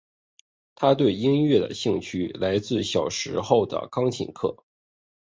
[0.73, 4.63] 她对音乐的兴趣来自小时候的钢琴课。